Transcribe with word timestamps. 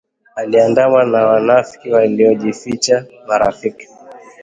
Aliandamwa 0.35 1.05
na 1.05 1.25
wanafiki 1.27 1.91
waliojifanya 1.91 3.05
marafiki 3.27 3.87